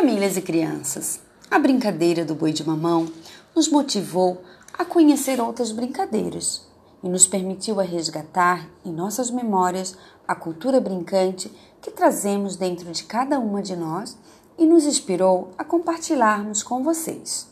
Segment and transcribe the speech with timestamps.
[0.00, 3.06] Famílias e crianças, a brincadeira do boi de mamão
[3.54, 4.42] nos motivou
[4.72, 6.66] a conhecer outras brincadeiras
[7.02, 9.94] e nos permitiu a resgatar em nossas memórias
[10.26, 11.52] a cultura brincante
[11.82, 14.16] que trazemos dentro de cada uma de nós
[14.56, 17.50] e nos inspirou a compartilharmos com vocês.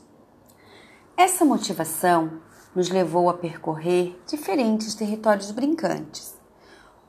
[1.18, 2.40] Essa motivação
[2.74, 6.34] nos levou a percorrer diferentes territórios brincantes.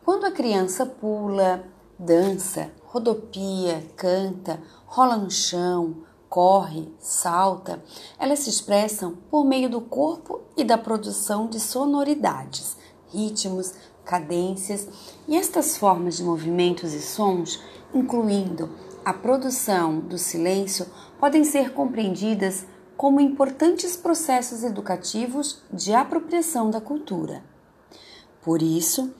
[0.03, 1.63] Quando a criança pula,
[1.99, 5.97] dança, rodopia, canta, rola no chão,
[6.29, 7.83] corre, salta,
[8.17, 13.73] elas se expressam por meio do corpo e da produção de sonoridades, ritmos,
[14.05, 14.87] cadências
[15.27, 17.61] e estas formas de movimentos e sons,
[17.93, 18.69] incluindo
[19.03, 20.85] a produção do silêncio,
[21.19, 27.43] podem ser compreendidas como importantes processos educativos de apropriação da cultura.
[28.41, 29.13] Por isso,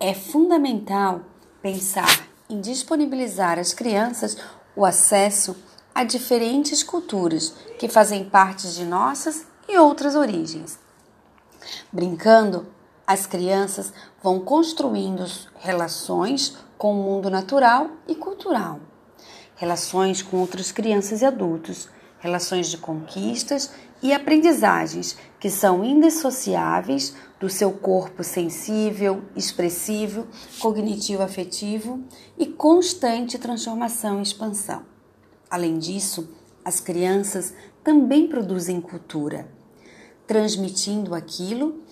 [0.00, 1.20] é fundamental
[1.60, 4.36] pensar em disponibilizar às crianças
[4.74, 5.56] o acesso
[5.94, 10.78] a diferentes culturas que fazem parte de nossas e outras origens.
[11.92, 12.66] Brincando,
[13.06, 15.24] as crianças vão construindo
[15.58, 18.80] relações com o mundo natural e cultural,
[19.56, 21.88] relações com outras crianças e adultos,
[22.18, 23.70] relações de conquistas
[24.02, 30.26] e aprendizagens que são indissociáveis do seu corpo sensível, expressivo,
[30.60, 32.02] cognitivo afetivo
[32.36, 34.82] e constante transformação e expansão.
[35.50, 36.28] Além disso,
[36.64, 39.48] as crianças também produzem cultura,
[40.26, 41.82] transmitindo aquilo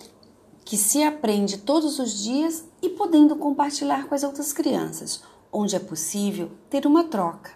[0.63, 5.79] que se aprende todos os dias e podendo compartilhar com as outras crianças, onde é
[5.79, 7.51] possível ter uma troca.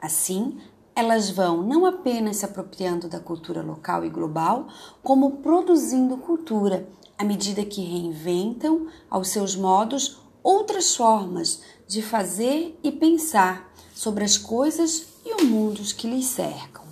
[0.00, 0.58] Assim,
[0.94, 4.68] elas vão não apenas se apropriando da cultura local e global,
[5.02, 12.90] como produzindo cultura à medida que reinventam aos seus modos outras formas de fazer e
[12.90, 16.82] pensar sobre as coisas e o mundo que lhes cercam.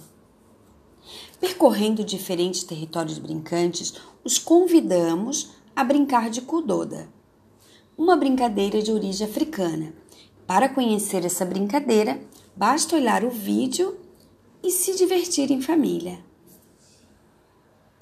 [1.40, 7.08] Percorrendo diferentes territórios brincantes, os convidamos a brincar de kudoda,
[7.96, 9.94] uma brincadeira de origem africana.
[10.46, 12.20] Para conhecer essa brincadeira,
[12.60, 13.96] Basta olhar o vídeo
[14.62, 16.18] e se divertir em família.